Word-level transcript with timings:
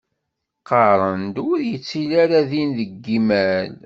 Qqaren-d 0.59 1.35
ur 1.49 1.57
yettili 1.69 2.15
ara 2.23 2.39
ddin 2.45 2.69
deg 2.79 2.91
yimal. 3.05 3.69